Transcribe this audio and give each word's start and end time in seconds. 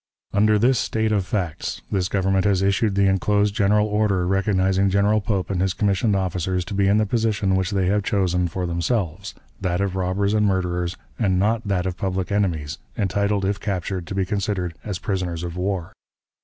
"Under 0.33 0.57
this 0.57 0.79
state 0.79 1.11
of 1.11 1.27
facts, 1.27 1.83
this 1.91 2.09
Government 2.09 2.43
has 2.43 2.63
issued 2.63 2.95
the 2.95 3.05
inclosed 3.07 3.53
general 3.53 3.85
order, 3.85 4.25
recognizing 4.25 4.89
General 4.89 5.21
Pope 5.21 5.51
and 5.51 5.61
his 5.61 5.75
commissioned 5.75 6.15
officers 6.15 6.65
to 6.65 6.73
be 6.73 6.87
in 6.87 6.97
the 6.97 7.05
position 7.05 7.53
which 7.53 7.69
they 7.69 7.85
have 7.85 8.01
chosen 8.01 8.47
for 8.47 8.65
themselves, 8.65 9.35
that 9.61 9.79
of 9.79 9.95
robbers 9.95 10.33
and 10.33 10.47
murderers, 10.47 10.97
and 11.19 11.37
not 11.37 11.67
that 11.67 11.85
of 11.85 11.97
public 11.97 12.31
enemies, 12.31 12.79
entitled, 12.97 13.45
if 13.45 13.59
captured, 13.59 14.07
to 14.07 14.15
be 14.15 14.25
considered 14.25 14.73
as 14.83 14.97
prisoners 14.97 15.43
of 15.43 15.55
war. 15.55 15.93